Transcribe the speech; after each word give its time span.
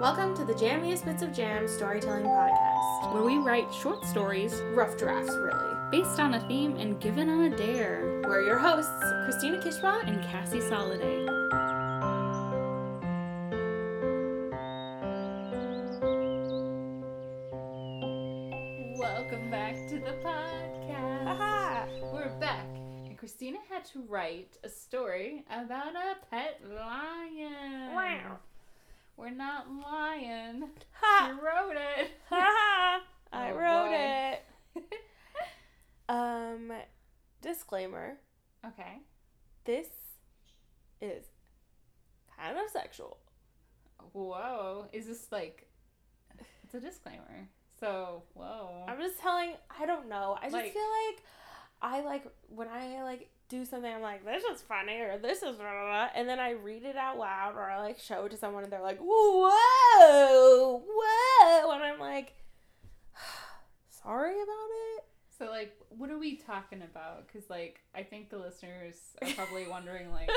Welcome 0.00 0.34
to 0.36 0.44
the 0.44 0.54
Jammiest 0.54 1.04
Bits 1.04 1.22
of 1.22 1.32
Jam 1.32 1.68
storytelling 1.68 2.24
podcast. 2.24 3.12
where 3.12 3.22
we 3.22 3.36
write 3.38 3.72
short 3.74 4.04
stories 4.06 4.54
Rough 4.74 4.96
drafts, 4.96 5.30
really. 5.36 5.74
based 5.90 6.18
on 6.18 6.34
a 6.34 6.40
theme 6.48 6.76
and 6.76 6.98
given 7.00 7.28
on 7.28 7.52
a 7.52 7.56
dare. 7.56 8.22
We're 8.24 8.42
your 8.42 8.58
hosts, 8.58 8.90
Christina 9.24 9.58
Kishbot 9.58 10.08
And 10.08 10.22
Cassie 10.24 10.58
Soliday. 10.60 11.26
Welcome 18.98 19.50
back 19.50 19.74
to 19.88 19.98
the 19.98 20.12
podcast. 20.24 21.26
Aha! 21.26 21.86
We're 22.12 22.28
back. 22.40 22.66
And 23.06 23.16
Christina 23.16 23.58
had 23.70 23.84
to 23.86 24.02
write 24.08 24.58
a 24.64 24.68
story 24.68 25.44
about 25.50 25.94
a 25.94 26.16
pet 26.30 26.60
lion. 26.68 27.94
Wow. 27.94 28.38
We're 29.20 29.30
not 29.30 29.66
lying. 29.70 30.64
Ha! 30.92 31.38
wrote 31.42 31.76
it. 31.76 32.10
Ha! 32.30 33.02
I 33.32 33.50
Oh, 33.50 33.54
wrote 33.54 33.88
boy. 33.90 34.82
it. 34.82 34.94
Um, 36.08 36.72
disclaimer 37.40 38.14
Okay. 38.66 38.98
this 39.64 39.86
is 41.00 41.24
kind 42.36 42.58
of 42.58 42.68
sexual. 42.72 43.18
Whoa. 44.12 44.86
Is 44.92 45.06
this 45.06 45.26
like. 45.30 45.68
It's 46.64 46.74
a 46.74 46.80
disclaimer. 46.80 47.48
So, 47.78 48.24
whoa. 48.34 48.84
I'm 48.88 48.98
just 48.98 49.20
telling, 49.20 49.52
I 49.78 49.86
don't 49.86 50.08
know. 50.08 50.36
I 50.40 50.44
just 50.46 50.54
Like- 50.54 50.72
feel 50.72 50.82
like 51.08 51.22
I 51.82 52.00
like 52.00 52.24
when 52.48 52.66
I 52.68 53.02
like 53.04 53.30
do 53.50 53.64
something, 53.66 53.92
I'm 53.92 54.00
like, 54.00 54.24
this 54.24 54.44
is 54.44 54.62
funny 54.62 55.00
or 55.00 55.18
this 55.18 55.38
is 55.42 55.56
blah, 55.56 55.70
blah, 55.70 55.84
blah, 55.84 56.08
and 56.14 56.26
then 56.26 56.38
I 56.40 56.52
read 56.52 56.84
it 56.84 56.96
out 56.96 57.18
loud 57.18 57.54
or 57.56 57.68
I 57.70 57.80
like 57.82 57.98
show 57.98 58.24
it 58.24 58.30
to 58.30 58.36
someone 58.38 58.64
and 58.64 58.72
they're 58.72 58.80
like, 58.80 58.98
whoa, 59.00 60.82
whoa, 60.86 61.70
and 61.72 61.82
I'm 61.82 62.00
like, 62.00 62.32
sorry 63.90 64.34
about 64.34 64.70
it. 64.96 65.04
So, 65.38 65.46
like, 65.46 65.76
what 65.88 66.10
are 66.10 66.18
we 66.18 66.36
talking 66.36 66.82
about? 66.82 67.26
Because, 67.26 67.48
like, 67.48 67.80
I 67.94 68.02
think 68.02 68.28
the 68.30 68.36
listeners 68.38 68.94
are 69.22 69.28
probably 69.34 69.66
wondering, 69.70 70.12
like, 70.12 70.30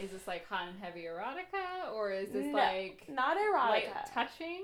is 0.00 0.10
this 0.10 0.26
like 0.26 0.46
hot 0.48 0.68
and 0.68 0.78
heavy 0.80 1.02
erotica, 1.02 1.92
or 1.92 2.10
is 2.12 2.30
this 2.30 2.46
No, 2.46 2.52
like 2.52 3.04
Not 3.08 3.36
erotica. 3.36 4.12
touching, 4.14 4.62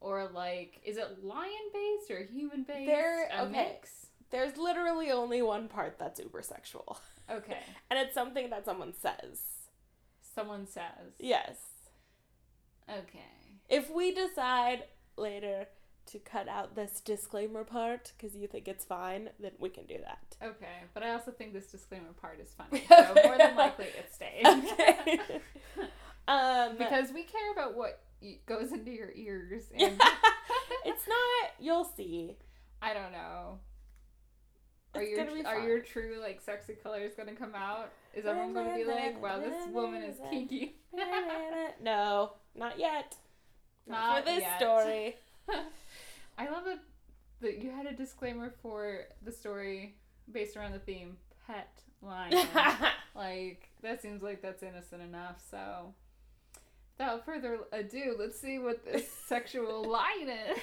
or 0.00 0.28
like 0.32 0.80
is 0.84 0.96
it 0.96 1.24
lion 1.24 1.50
based 1.72 2.10
or 2.10 2.22
human 2.24 2.62
based? 2.62 2.86
There- 2.86 3.28
a 3.32 3.42
okay. 3.42 3.50
mix. 3.52 4.06
There's 4.30 4.56
literally 4.58 5.10
only 5.10 5.40
one 5.42 5.68
part 5.68 5.98
that's 5.98 6.20
uber 6.20 6.42
sexual, 6.42 7.00
Okay, 7.30 7.58
and 7.90 7.98
it's 7.98 8.14
something 8.14 8.50
that 8.50 8.64
someone 8.64 8.92
says. 8.94 9.40
someone 10.34 10.66
says. 10.66 11.12
Yes. 11.18 11.56
Okay. 12.88 13.58
If 13.68 13.90
we 13.90 14.14
decide 14.14 14.84
later 15.16 15.66
to 16.06 16.18
cut 16.20 16.48
out 16.48 16.74
this 16.74 17.00
disclaimer 17.04 17.64
part 17.64 18.12
because 18.16 18.34
you 18.34 18.46
think 18.46 18.66
it's 18.66 18.84
fine, 18.84 19.28
then 19.38 19.52
we 19.58 19.68
can 19.68 19.84
do 19.84 19.98
that. 19.98 20.36
Okay, 20.42 20.84
but 20.94 21.02
I 21.02 21.10
also 21.10 21.30
think 21.32 21.52
this 21.52 21.66
disclaimer 21.66 22.12
part 22.20 22.40
is 22.40 22.54
funny, 22.56 22.84
so 22.88 23.14
more 23.24 23.36
than 23.36 23.56
likely 23.56 23.86
it 23.86 24.12
stays. 24.14 24.46
Okay. 24.46 25.20
Um, 26.28 26.76
because 26.76 27.10
we 27.10 27.22
care 27.22 27.52
about 27.52 27.74
what 27.74 28.02
goes 28.44 28.70
into 28.72 28.90
your 28.90 29.10
ears, 29.14 29.62
and 29.74 29.98
it's 30.84 31.08
not. 31.08 31.50
You'll 31.58 31.86
see. 31.86 32.36
I 32.82 32.92
don't 32.92 33.12
know. 33.12 33.60
Are 34.94 35.02
It's 35.02 35.10
your 35.10 35.46
are 35.46 35.68
your 35.68 35.80
true 35.80 36.18
like 36.20 36.40
sexy 36.40 36.74
colors 36.74 37.12
gonna 37.16 37.34
come 37.34 37.54
out? 37.54 37.92
Is 38.14 38.24
everyone 38.26 38.54
gonna 38.54 38.74
be 38.74 38.84
like, 38.84 39.22
"Wow, 39.22 39.38
this 39.38 39.68
woman 39.72 40.02
is 40.02 40.18
kinky"? 40.30 40.76
no, 41.82 42.32
not 42.54 42.78
yet. 42.78 43.14
Not, 43.86 43.96
Not 43.96 44.18
for 44.18 44.30
this 44.30 44.40
yet. 44.40 44.58
story. 44.58 45.16
I 46.38 46.48
love 46.48 46.66
it 46.66 46.78
that 47.40 47.58
you 47.62 47.70
had 47.70 47.86
a 47.86 47.92
disclaimer 47.92 48.52
for 48.62 49.04
the 49.22 49.32
story 49.32 49.96
based 50.30 50.56
around 50.56 50.72
the 50.72 50.78
theme 50.78 51.16
pet 51.46 51.70
lion. 52.02 52.34
like 53.14 53.70
that 53.82 54.02
seems 54.02 54.22
like 54.22 54.42
that's 54.42 54.62
innocent 54.62 55.02
enough. 55.02 55.40
So, 55.50 55.94
without 56.98 57.24
further 57.24 57.58
ado, 57.72 58.16
let's 58.18 58.38
see 58.40 58.58
what 58.58 58.84
this 58.84 59.08
sexual 59.26 59.88
line 59.88 60.28
is. 60.28 60.58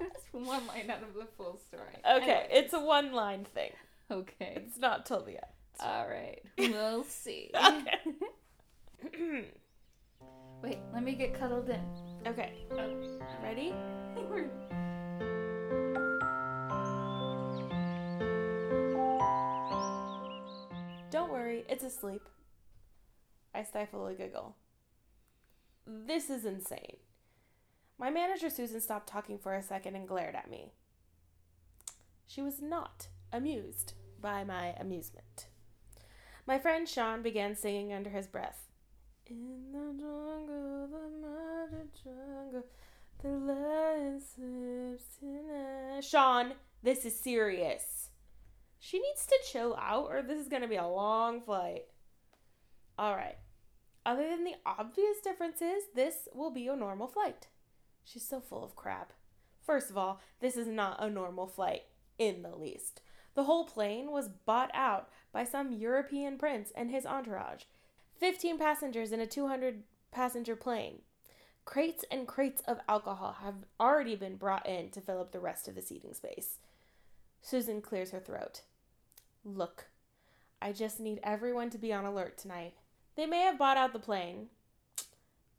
it's 0.00 0.24
one 0.32 0.66
line 0.66 0.90
out 0.90 1.02
of 1.02 1.14
the 1.14 1.26
full 1.36 1.58
story. 1.68 1.96
okay, 2.18 2.46
it's 2.50 2.72
a 2.74 2.80
one 2.80 3.12
line 3.12 3.44
thing. 3.54 3.70
okay. 4.10 4.54
It's 4.56 4.78
not 4.78 5.06
till 5.06 5.22
the 5.24 5.32
end. 5.32 5.40
All 5.80 6.06
right, 6.08 6.40
we'll 6.58 7.04
see. 7.04 7.50
Wait, 10.62 10.78
let 10.94 11.02
me 11.02 11.14
get 11.14 11.34
cuddled 11.38 11.68
in. 11.70 11.80
okay, 12.26 12.52
Oh, 12.72 12.94
ready? 13.42 13.74
we're- 14.30 14.48
Don't 21.10 21.30
worry, 21.30 21.64
it's 21.68 21.84
asleep. 21.84 22.22
I 23.54 23.64
stifle 23.64 24.06
a 24.06 24.14
giggle. 24.14 24.56
This 25.86 26.30
is 26.30 26.44
insane. 26.44 26.96
My 27.98 28.10
manager 28.10 28.50
Susan 28.50 28.80
stopped 28.80 29.08
talking 29.08 29.38
for 29.38 29.54
a 29.54 29.62
second 29.62 29.96
and 29.96 30.08
glared 30.08 30.34
at 30.34 30.50
me. 30.50 30.72
She 32.26 32.40
was 32.40 32.62
not 32.62 33.08
amused 33.32 33.94
by 34.20 34.44
my 34.44 34.74
amusement. 34.78 35.46
My 36.46 36.58
friend 36.58 36.88
Sean 36.88 37.22
began 37.22 37.54
singing 37.54 37.92
under 37.92 38.10
his 38.10 38.26
breath. 38.26 38.68
In 39.26 39.72
the 39.72 39.78
jungle, 39.78 40.88
the 40.90 41.26
mighty 41.26 41.88
jungle, 42.02 42.66
the 43.22 43.28
lion 43.28 44.20
sleeps 44.20 45.16
tonight. 45.18 46.02
Sean, 46.02 46.54
this 46.82 47.04
is 47.04 47.18
serious. 47.18 48.10
She 48.80 48.98
needs 48.98 49.26
to 49.26 49.38
chill 49.50 49.76
out, 49.80 50.06
or 50.10 50.22
this 50.22 50.40
is 50.40 50.48
going 50.48 50.62
to 50.62 50.68
be 50.68 50.76
a 50.76 50.86
long 50.86 51.40
flight. 51.40 51.84
All 52.98 53.14
right. 53.14 53.36
Other 54.04 54.28
than 54.28 54.44
the 54.44 54.56
obvious 54.66 55.20
differences, 55.22 55.84
this 55.94 56.28
will 56.34 56.50
be 56.50 56.66
a 56.66 56.76
normal 56.76 57.06
flight. 57.06 57.46
She's 58.04 58.26
so 58.26 58.40
full 58.40 58.64
of 58.64 58.74
crap. 58.74 59.12
First 59.64 59.90
of 59.90 59.96
all, 59.96 60.20
this 60.40 60.56
is 60.56 60.66
not 60.66 61.02
a 61.02 61.08
normal 61.08 61.46
flight 61.46 61.82
in 62.18 62.42
the 62.42 62.56
least. 62.56 63.00
The 63.34 63.44
whole 63.44 63.64
plane 63.64 64.10
was 64.10 64.28
bought 64.28 64.70
out 64.74 65.08
by 65.32 65.44
some 65.44 65.72
European 65.72 66.36
prince 66.36 66.72
and 66.76 66.90
his 66.90 67.06
entourage. 67.06 67.62
15 68.18 68.58
passengers 68.58 69.12
in 69.12 69.20
a 69.20 69.26
200 69.26 69.84
passenger 70.10 70.56
plane. 70.56 71.00
Crates 71.64 72.04
and 72.10 72.26
crates 72.26 72.60
of 72.66 72.80
alcohol 72.88 73.36
have 73.42 73.64
already 73.78 74.16
been 74.16 74.36
brought 74.36 74.68
in 74.68 74.90
to 74.90 75.00
fill 75.00 75.20
up 75.20 75.32
the 75.32 75.40
rest 75.40 75.68
of 75.68 75.76
the 75.76 75.82
seating 75.82 76.12
space. 76.12 76.58
Susan 77.40 77.80
clears 77.80 78.10
her 78.10 78.20
throat. 78.20 78.62
Look, 79.44 79.86
I 80.60 80.72
just 80.72 81.00
need 81.00 81.20
everyone 81.22 81.70
to 81.70 81.78
be 81.78 81.92
on 81.92 82.04
alert 82.04 82.36
tonight. 82.36 82.74
They 83.16 83.26
may 83.26 83.40
have 83.40 83.58
bought 83.58 83.76
out 83.76 83.92
the 83.92 83.98
plane, 83.98 84.48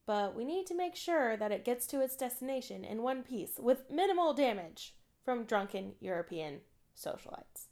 but 0.05 0.35
we 0.35 0.43
need 0.43 0.65
to 0.67 0.75
make 0.75 0.95
sure 0.95 1.37
that 1.37 1.51
it 1.51 1.65
gets 1.65 1.85
to 1.87 2.01
its 2.01 2.15
destination 2.15 2.83
in 2.83 3.03
one 3.03 3.23
piece 3.23 3.59
with 3.59 3.89
minimal 3.91 4.33
damage 4.33 4.95
from 5.23 5.45
drunken 5.45 5.93
European 5.99 6.61
socialites. 6.97 7.67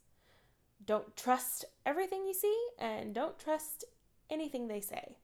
Don't 0.84 1.16
trust 1.16 1.64
everything 1.84 2.26
you 2.26 2.34
see 2.34 2.66
and 2.78 3.14
don't 3.14 3.38
trust 3.38 3.84
anything 4.30 4.68
they 4.68 4.80
say. 4.80 5.16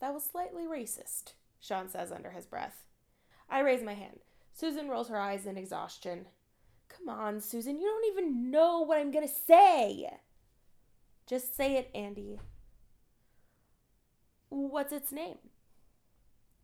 That 0.00 0.12
was 0.12 0.24
slightly 0.24 0.64
racist, 0.66 1.32
Sean 1.60 1.88
says 1.88 2.12
under 2.12 2.30
his 2.30 2.46
breath. 2.46 2.84
I 3.48 3.60
raise 3.60 3.82
my 3.82 3.94
hand. 3.94 4.20
Susan 4.52 4.88
rolls 4.88 5.08
her 5.08 5.18
eyes 5.18 5.46
in 5.46 5.56
exhaustion. 5.56 6.26
Come 6.88 7.08
on, 7.08 7.40
Susan, 7.40 7.78
you 7.78 7.86
don't 7.86 8.12
even 8.12 8.50
know 8.50 8.80
what 8.80 8.98
I'm 8.98 9.10
gonna 9.10 9.28
say. 9.28 10.08
Just 11.26 11.56
say 11.56 11.76
it, 11.76 11.90
Andy. 11.94 12.38
What's 14.48 14.92
its 14.92 15.12
name? 15.12 15.38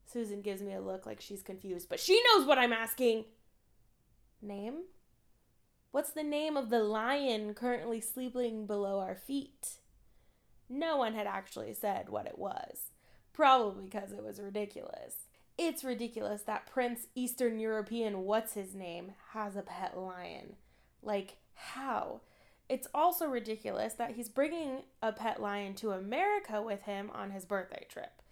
Susan 0.05 0.43
gives 0.43 0.63
me 0.63 0.75
a 0.75 0.81
look 0.81 1.07
like 1.07 1.21
she's 1.21 1.43
confused, 1.43 1.89
but 1.89 2.01
she 2.01 2.23
knows 2.29 2.47
what 2.47 2.59
I'm 2.59 2.73
asking. 2.73 3.25
Name? 4.41 4.83
What's 5.91 6.11
the 6.11 6.23
name 6.23 6.57
of 6.57 6.71
the 6.71 6.83
lion 6.83 7.55
currently 7.55 8.01
sleeping 8.01 8.67
below 8.67 9.01
our 9.01 9.15
feet? 9.15 9.79
No 10.69 10.97
one 10.97 11.15
had 11.15 11.27
actually 11.27 11.75
said 11.75 12.09
what 12.09 12.27
it 12.27 12.39
was, 12.39 12.91
probably 13.33 13.85
because 13.85 14.13
it 14.13 14.25
was 14.25 14.41
ridiculous. 14.41 15.27
It's 15.59 15.85
ridiculous 15.85 16.43
that 16.43 16.67
Prince 16.67 17.09
Eastern 17.15 17.59
European 17.59 18.25
what's 18.25 18.55
his 18.55 18.75
name 18.75 19.13
has 19.33 19.55
a 19.55 19.63
pet 19.63 19.99
lion. 19.99 20.57
Like, 21.03 21.37
how? 21.55 22.23
It's 22.73 22.89
also 22.95 23.27
ridiculous 23.27 23.93
that 23.93 24.13
he's 24.13 24.31
bringing 24.31 24.85
a 25.03 25.13
pet 25.13 25.43
lion 25.43 25.75
to 25.75 25.91
America 25.91 26.63
with 26.63 26.85
him 26.85 27.11
on 27.13 27.31
his 27.31 27.45
birthday 27.45 27.85
trip. 27.87 28.23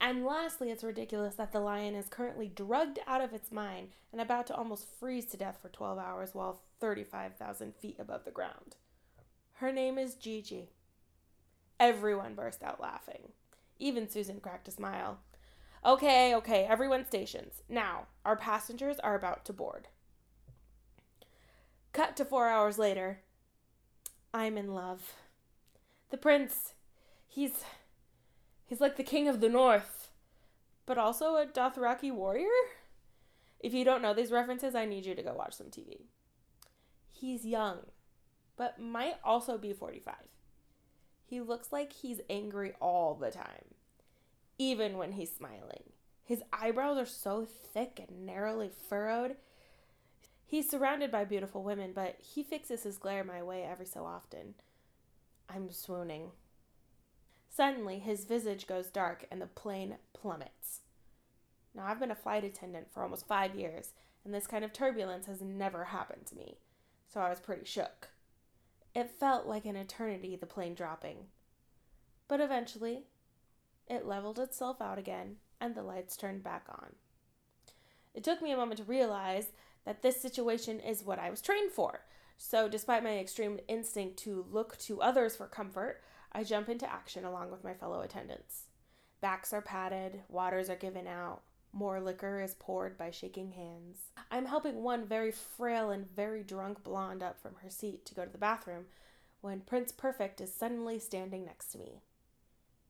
And 0.00 0.24
lastly, 0.24 0.70
it's 0.70 0.82
ridiculous 0.82 1.34
that 1.34 1.52
the 1.52 1.60
lion 1.60 1.94
is 1.94 2.08
currently 2.08 2.48
drugged 2.48 3.00
out 3.06 3.20
of 3.20 3.34
its 3.34 3.52
mind 3.52 3.88
and 4.12 4.20
about 4.22 4.46
to 4.46 4.56
almost 4.56 4.88
freeze 4.98 5.26
to 5.26 5.36
death 5.36 5.58
for 5.60 5.68
12 5.68 5.98
hours 5.98 6.30
while 6.32 6.62
35,000 6.80 7.74
feet 7.74 7.96
above 7.98 8.24
the 8.24 8.30
ground. 8.30 8.76
Her 9.56 9.70
name 9.70 9.98
is 9.98 10.14
Gigi. 10.14 10.70
Everyone 11.78 12.34
burst 12.34 12.62
out 12.62 12.80
laughing. 12.80 13.32
Even 13.78 14.08
Susan 14.08 14.40
cracked 14.40 14.68
a 14.68 14.70
smile. 14.70 15.18
Okay, 15.84 16.34
okay, 16.34 16.64
everyone 16.64 17.04
stations. 17.04 17.62
Now, 17.68 18.06
our 18.24 18.36
passengers 18.36 18.98
are 19.00 19.14
about 19.14 19.44
to 19.44 19.52
board. 19.52 19.88
Cut 21.92 22.16
to 22.16 22.24
four 22.24 22.48
hours 22.48 22.78
later. 22.78 23.20
I'm 24.36 24.58
in 24.58 24.74
love. 24.74 25.14
The 26.10 26.18
prince, 26.18 26.74
he's. 27.26 27.64
he's 28.66 28.82
like 28.82 28.96
the 28.96 29.02
king 29.02 29.28
of 29.28 29.40
the 29.40 29.48
north, 29.48 30.10
but 30.84 30.98
also 30.98 31.36
a 31.36 31.46
Dothraki 31.46 32.12
warrior? 32.12 32.50
If 33.60 33.72
you 33.72 33.82
don't 33.82 34.02
know 34.02 34.12
these 34.12 34.30
references, 34.30 34.74
I 34.74 34.84
need 34.84 35.06
you 35.06 35.14
to 35.14 35.22
go 35.22 35.32
watch 35.32 35.54
some 35.54 35.68
TV. 35.68 36.02
He's 37.10 37.46
young, 37.46 37.78
but 38.58 38.78
might 38.78 39.14
also 39.24 39.56
be 39.56 39.72
45. 39.72 40.14
He 41.24 41.40
looks 41.40 41.72
like 41.72 41.94
he's 41.94 42.20
angry 42.28 42.74
all 42.78 43.14
the 43.14 43.30
time, 43.30 43.74
even 44.58 44.98
when 44.98 45.12
he's 45.12 45.34
smiling. 45.34 45.94
His 46.22 46.42
eyebrows 46.52 46.98
are 46.98 47.06
so 47.06 47.46
thick 47.46 48.04
and 48.06 48.26
narrowly 48.26 48.68
furrowed. 48.68 49.36
He's 50.46 50.70
surrounded 50.70 51.10
by 51.10 51.24
beautiful 51.24 51.64
women, 51.64 51.92
but 51.92 52.16
he 52.20 52.44
fixes 52.44 52.84
his 52.84 52.98
glare 52.98 53.24
my 53.24 53.42
way 53.42 53.64
every 53.64 53.86
so 53.86 54.04
often. 54.04 54.54
I'm 55.48 55.72
swooning. 55.72 56.30
Suddenly, 57.48 57.98
his 57.98 58.24
visage 58.24 58.66
goes 58.66 58.86
dark 58.86 59.26
and 59.30 59.42
the 59.42 59.46
plane 59.46 59.96
plummets. 60.12 60.82
Now, 61.74 61.86
I've 61.86 61.98
been 61.98 62.10
a 62.10 62.16
flight 62.16 62.44
attendant 62.44 62.92
for 62.92 63.02
almost 63.02 63.26
five 63.26 63.54
years, 63.54 63.92
and 64.24 64.32
this 64.32 64.46
kind 64.46 64.64
of 64.64 64.72
turbulence 64.72 65.26
has 65.26 65.42
never 65.42 65.84
happened 65.84 66.26
to 66.26 66.36
me, 66.36 66.58
so 67.12 67.20
I 67.20 67.28
was 67.28 67.40
pretty 67.40 67.64
shook. 67.64 68.08
It 68.94 69.10
felt 69.10 69.46
like 69.46 69.66
an 69.66 69.76
eternity, 69.76 70.36
the 70.36 70.46
plane 70.46 70.74
dropping. 70.74 71.26
But 72.28 72.40
eventually, 72.40 73.04
it 73.88 74.06
leveled 74.06 74.38
itself 74.38 74.80
out 74.80 74.98
again, 74.98 75.36
and 75.60 75.74
the 75.74 75.82
lights 75.82 76.16
turned 76.16 76.42
back 76.42 76.66
on. 76.68 76.94
It 78.14 78.24
took 78.24 78.40
me 78.40 78.52
a 78.52 78.56
moment 78.56 78.78
to 78.78 78.84
realize 78.84 79.48
that 79.86 80.02
this 80.02 80.20
situation 80.20 80.80
is 80.80 81.04
what 81.04 81.18
I 81.18 81.30
was 81.30 81.40
trained 81.40 81.70
for. 81.70 82.00
So, 82.36 82.68
despite 82.68 83.02
my 83.02 83.16
extreme 83.16 83.58
instinct 83.66 84.18
to 84.18 84.44
look 84.50 84.76
to 84.80 85.00
others 85.00 85.36
for 85.36 85.46
comfort, 85.46 86.02
I 86.32 86.44
jump 86.44 86.68
into 86.68 86.92
action 86.92 87.24
along 87.24 87.50
with 87.50 87.64
my 87.64 87.72
fellow 87.72 88.02
attendants. 88.02 88.64
Backs 89.22 89.54
are 89.54 89.62
patted, 89.62 90.20
waters 90.28 90.68
are 90.68 90.76
given 90.76 91.06
out, 91.06 91.40
more 91.72 92.00
liquor 92.00 92.42
is 92.42 92.54
poured 92.58 92.98
by 92.98 93.10
shaking 93.10 93.52
hands. 93.52 94.10
I'm 94.30 94.46
helping 94.46 94.82
one 94.82 95.06
very 95.06 95.30
frail 95.30 95.90
and 95.90 96.10
very 96.14 96.42
drunk 96.42 96.82
blonde 96.82 97.22
up 97.22 97.40
from 97.40 97.54
her 97.62 97.70
seat 97.70 98.04
to 98.06 98.14
go 98.14 98.24
to 98.24 98.30
the 98.30 98.38
bathroom 98.38 98.84
when 99.40 99.60
Prince 99.60 99.92
Perfect 99.92 100.40
is 100.40 100.52
suddenly 100.52 100.98
standing 100.98 101.44
next 101.44 101.68
to 101.72 101.78
me. 101.78 102.00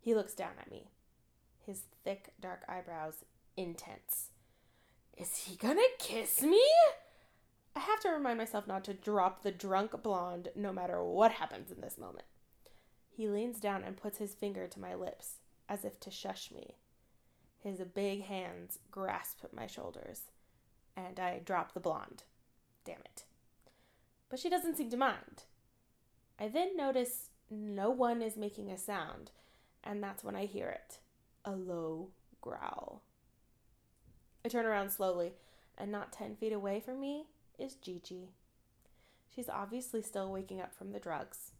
He 0.00 0.14
looks 0.14 0.34
down 0.34 0.52
at 0.60 0.70
me, 0.70 0.88
his 1.64 1.82
thick, 2.04 2.32
dark 2.40 2.64
eyebrows 2.68 3.24
intense. 3.56 4.30
Is 5.16 5.36
he 5.36 5.56
gonna 5.56 5.80
kiss 5.98 6.42
me? 6.42 6.62
I 7.74 7.80
have 7.80 8.00
to 8.00 8.10
remind 8.10 8.38
myself 8.38 8.66
not 8.66 8.84
to 8.84 8.94
drop 8.94 9.42
the 9.42 9.50
drunk 9.50 10.02
blonde 10.02 10.48
no 10.54 10.72
matter 10.72 11.02
what 11.02 11.32
happens 11.32 11.70
in 11.70 11.80
this 11.80 11.96
moment. 11.96 12.26
He 13.08 13.28
leans 13.28 13.58
down 13.58 13.82
and 13.82 13.96
puts 13.96 14.18
his 14.18 14.34
finger 14.34 14.66
to 14.66 14.80
my 14.80 14.94
lips 14.94 15.36
as 15.68 15.84
if 15.84 15.98
to 16.00 16.10
shush 16.10 16.50
me. 16.50 16.76
His 17.58 17.80
big 17.80 18.24
hands 18.24 18.78
grasp 18.90 19.44
my 19.54 19.66
shoulders, 19.66 20.22
and 20.96 21.18
I 21.18 21.40
drop 21.44 21.72
the 21.72 21.80
blonde. 21.80 22.24
Damn 22.84 23.00
it. 23.00 23.24
But 24.28 24.38
she 24.38 24.50
doesn't 24.50 24.76
seem 24.76 24.90
to 24.90 24.96
mind. 24.96 25.44
I 26.38 26.48
then 26.48 26.76
notice 26.76 27.30
no 27.50 27.90
one 27.90 28.20
is 28.20 28.36
making 28.36 28.70
a 28.70 28.78
sound, 28.78 29.30
and 29.82 30.02
that's 30.02 30.22
when 30.22 30.36
I 30.36 30.44
hear 30.44 30.68
it 30.68 30.98
a 31.44 31.52
low 31.52 32.08
growl. 32.40 33.02
I 34.46 34.48
turn 34.48 34.64
around 34.64 34.90
slowly, 34.90 35.32
and 35.76 35.90
not 35.90 36.12
ten 36.12 36.36
feet 36.36 36.52
away 36.52 36.78
from 36.78 37.00
me 37.00 37.24
is 37.58 37.74
Gigi. 37.74 38.28
She's 39.34 39.48
obviously 39.48 40.02
still 40.02 40.30
waking 40.30 40.60
up 40.60 40.72
from 40.72 40.92
the 40.92 41.00
drugs. 41.00 41.50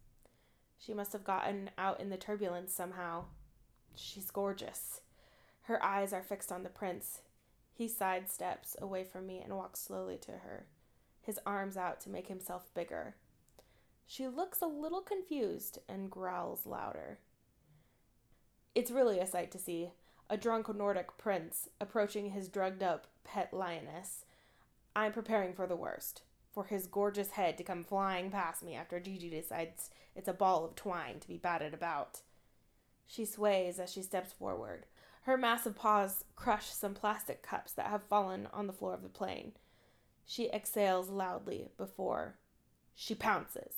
She 0.78 0.94
must 0.94 1.12
have 1.12 1.24
gotten 1.24 1.70
out 1.76 1.98
in 1.98 2.10
the 2.10 2.16
turbulence 2.16 2.72
somehow. 2.72 3.24
She's 3.96 4.30
gorgeous. 4.30 5.00
Her 5.62 5.84
eyes 5.84 6.12
are 6.12 6.22
fixed 6.22 6.52
on 6.52 6.62
the 6.62 6.68
prince. 6.68 7.22
He 7.74 7.88
sidesteps 7.88 8.80
away 8.80 9.02
from 9.02 9.26
me 9.26 9.40
and 9.42 9.56
walks 9.56 9.80
slowly 9.80 10.16
to 10.18 10.30
her, 10.30 10.66
his 11.20 11.40
arms 11.44 11.76
out 11.76 12.00
to 12.02 12.08
make 12.08 12.28
himself 12.28 12.72
bigger. 12.72 13.16
She 14.06 14.28
looks 14.28 14.60
a 14.60 14.66
little 14.66 15.00
confused 15.00 15.80
and 15.88 16.08
growls 16.08 16.64
louder. 16.64 17.18
It's 18.76 18.92
really 18.92 19.18
a 19.18 19.26
sight 19.26 19.50
to 19.50 19.58
see 19.58 19.90
a 20.28 20.36
drunk 20.36 20.74
Nordic 20.74 21.16
prince 21.18 21.68
approaching 21.80 22.30
his 22.30 22.48
drugged 22.48 22.82
up 22.82 23.06
pet 23.24 23.52
lioness. 23.52 24.24
I'm 24.94 25.12
preparing 25.12 25.52
for 25.52 25.66
the 25.66 25.76
worst, 25.76 26.22
for 26.52 26.64
his 26.64 26.86
gorgeous 26.86 27.32
head 27.32 27.58
to 27.58 27.64
come 27.64 27.84
flying 27.84 28.30
past 28.30 28.62
me 28.62 28.74
after 28.74 28.98
Gigi 28.98 29.30
decides 29.30 29.90
it's 30.14 30.28
a 30.28 30.32
ball 30.32 30.64
of 30.64 30.74
twine 30.74 31.20
to 31.20 31.28
be 31.28 31.36
batted 31.36 31.74
about. 31.74 32.20
She 33.06 33.24
sways 33.24 33.78
as 33.78 33.92
she 33.92 34.02
steps 34.02 34.32
forward, 34.32 34.86
her 35.26 35.36
massive 35.36 35.74
paws 35.74 36.24
crush 36.36 36.66
some 36.66 36.94
plastic 36.94 37.42
cups 37.42 37.72
that 37.72 37.88
have 37.88 38.04
fallen 38.04 38.46
on 38.52 38.68
the 38.68 38.72
floor 38.72 38.94
of 38.94 39.02
the 39.02 39.08
plane. 39.08 39.54
She 40.24 40.48
exhales 40.50 41.08
loudly 41.08 41.70
before 41.76 42.36
she 42.94 43.16
pounces. 43.16 43.74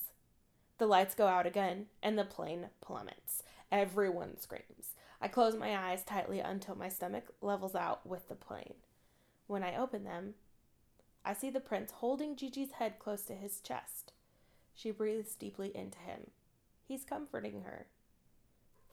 The 0.77 0.85
lights 0.85 1.15
go 1.15 1.25
out 1.25 1.47
again, 1.47 1.87
and 2.03 2.19
the 2.19 2.23
plane 2.23 2.69
plummets. 2.81 3.41
Everyone 3.71 4.37
screams. 4.37 4.93
I 5.21 5.27
close 5.27 5.55
my 5.55 5.77
eyes 5.77 6.03
tightly 6.03 6.39
until 6.39 6.75
my 6.75 6.89
stomach 6.89 7.33
levels 7.41 7.75
out 7.75 8.05
with 8.05 8.27
the 8.29 8.35
plane. 8.35 8.75
When 9.47 9.63
I 9.63 9.75
open 9.75 10.03
them, 10.03 10.35
I 11.25 11.33
see 11.33 11.49
the 11.49 11.59
prince 11.59 11.91
holding 11.91 12.35
Gigi's 12.35 12.73
head 12.73 12.99
close 12.99 13.23
to 13.23 13.33
his 13.33 13.59
chest. 13.59 14.13
She 14.73 14.91
breathes 14.91 15.35
deeply 15.35 15.71
into 15.75 15.99
him. 15.99 16.31
He's 16.87 17.03
comforting 17.03 17.63
her. 17.63 17.87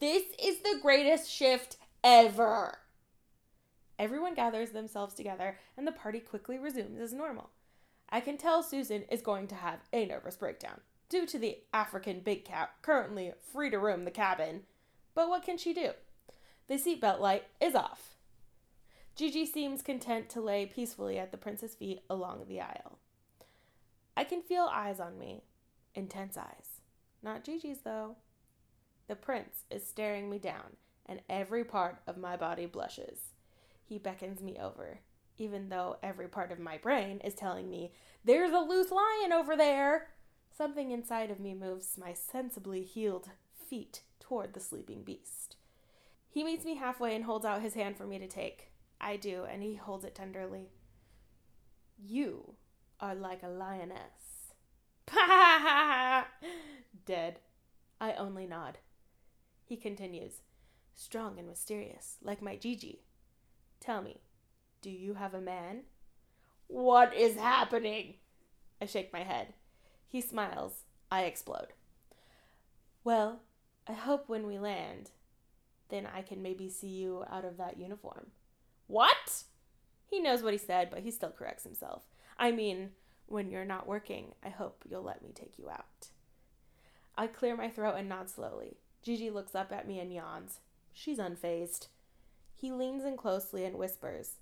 This 0.00 0.24
is 0.42 0.58
the 0.58 0.78
greatest 0.82 1.30
shift 1.30 1.76
ever. 2.02 2.78
Everyone 3.98 4.34
gathers 4.34 4.70
themselves 4.70 5.14
together 5.14 5.58
and 5.76 5.86
the 5.86 5.92
party 5.92 6.20
quickly 6.20 6.58
resumes 6.58 7.00
as 7.00 7.12
normal. 7.12 7.50
I 8.10 8.20
can 8.20 8.36
tell 8.36 8.62
Susan 8.62 9.02
is 9.10 9.22
going 9.22 9.46
to 9.48 9.54
have 9.54 9.80
a 9.92 10.04
nervous 10.06 10.36
breakdown 10.36 10.80
due 11.08 11.24
to 11.26 11.38
the 11.38 11.58
African 11.72 12.20
big 12.20 12.44
cat 12.44 12.70
currently 12.82 13.32
free 13.52 13.70
to 13.70 13.78
roam 13.78 14.04
the 14.04 14.10
cabin. 14.10 14.62
But 15.14 15.28
what 15.28 15.44
can 15.44 15.56
she 15.56 15.72
do? 15.72 15.92
The 16.68 16.74
seatbelt 16.74 17.20
light 17.20 17.44
is 17.60 17.74
off. 17.74 18.16
Gigi 19.14 19.46
seems 19.46 19.82
content 19.82 20.28
to 20.30 20.40
lay 20.40 20.66
peacefully 20.66 21.18
at 21.18 21.30
the 21.30 21.38
prince's 21.38 21.74
feet 21.74 22.02
along 22.10 22.46
the 22.46 22.60
aisle. 22.60 22.98
I 24.16 24.24
can 24.24 24.42
feel 24.42 24.68
eyes 24.72 24.98
on 24.98 25.18
me, 25.18 25.42
intense 25.94 26.36
eyes. 26.36 26.80
Not 27.22 27.44
Gigi's, 27.44 27.80
though. 27.80 28.16
The 29.06 29.14
prince 29.14 29.64
is 29.70 29.86
staring 29.86 30.28
me 30.28 30.38
down 30.38 30.76
and 31.06 31.20
every 31.28 31.64
part 31.64 31.98
of 32.06 32.16
my 32.16 32.36
body 32.36 32.66
blushes. 32.66 33.30
He 33.84 33.98
beckons 33.98 34.42
me 34.42 34.58
over, 34.60 34.98
even 35.38 35.68
though 35.68 35.96
every 36.02 36.28
part 36.28 36.50
of 36.50 36.58
my 36.58 36.78
brain 36.78 37.20
is 37.20 37.34
telling 37.34 37.70
me, 37.70 37.92
There's 38.24 38.52
a 38.52 38.58
loose 38.58 38.90
lion 38.90 39.32
over 39.32 39.56
there! 39.56 40.08
Something 40.56 40.90
inside 40.90 41.30
of 41.30 41.38
me 41.38 41.54
moves 41.54 41.96
my 41.96 42.12
sensibly 42.12 42.82
heeled 42.82 43.30
feet 43.68 44.00
toward 44.18 44.54
the 44.54 44.60
sleeping 44.60 45.02
beast. 45.02 45.56
He 46.36 46.44
meets 46.44 46.66
me 46.66 46.74
halfway 46.74 47.16
and 47.16 47.24
holds 47.24 47.46
out 47.46 47.62
his 47.62 47.72
hand 47.72 47.96
for 47.96 48.06
me 48.06 48.18
to 48.18 48.26
take. 48.26 48.68
I 49.00 49.16
do, 49.16 49.46
and 49.50 49.62
he 49.62 49.76
holds 49.76 50.04
it 50.04 50.14
tenderly. 50.14 50.68
You 51.96 52.56
are 53.00 53.14
like 53.14 53.42
a 53.42 53.48
lioness. 53.48 54.52
Dead. 57.06 57.38
I 57.98 58.12
only 58.12 58.44
nod. 58.44 58.76
He 59.64 59.78
continues 59.78 60.42
strong 60.94 61.38
and 61.38 61.48
mysterious, 61.48 62.18
like 62.22 62.42
my 62.42 62.56
Gigi. 62.56 63.00
Tell 63.80 64.02
me, 64.02 64.20
do 64.82 64.90
you 64.90 65.14
have 65.14 65.32
a 65.32 65.40
man? 65.40 65.84
What 66.66 67.14
is 67.14 67.36
happening? 67.36 68.16
I 68.78 68.84
shake 68.84 69.10
my 69.10 69.22
head. 69.22 69.54
He 70.06 70.20
smiles. 70.20 70.82
I 71.10 71.22
explode. 71.22 71.72
Well, 73.04 73.40
I 73.88 73.94
hope 73.94 74.28
when 74.28 74.46
we 74.46 74.58
land, 74.58 75.12
then 75.88 76.06
I 76.06 76.22
can 76.22 76.42
maybe 76.42 76.68
see 76.68 76.88
you 76.88 77.24
out 77.30 77.44
of 77.44 77.56
that 77.56 77.78
uniform. 77.78 78.28
What? 78.86 79.44
He 80.06 80.20
knows 80.20 80.42
what 80.42 80.52
he 80.52 80.58
said, 80.58 80.90
but 80.90 81.00
he 81.00 81.10
still 81.10 81.30
corrects 81.30 81.64
himself. 81.64 82.02
I 82.38 82.52
mean, 82.52 82.90
when 83.26 83.50
you're 83.50 83.64
not 83.64 83.86
working, 83.88 84.34
I 84.44 84.48
hope 84.48 84.84
you'll 84.88 85.02
let 85.02 85.22
me 85.22 85.30
take 85.34 85.58
you 85.58 85.68
out. 85.68 86.08
I 87.16 87.26
clear 87.26 87.56
my 87.56 87.68
throat 87.68 87.96
and 87.96 88.08
nod 88.08 88.28
slowly. 88.28 88.76
Gigi 89.02 89.30
looks 89.30 89.54
up 89.54 89.72
at 89.72 89.88
me 89.88 89.98
and 89.98 90.12
yawns. 90.12 90.60
She's 90.92 91.18
unfazed. 91.18 91.88
He 92.54 92.72
leans 92.72 93.04
in 93.04 93.16
closely 93.16 93.64
and 93.64 93.76
whispers, 93.76 94.36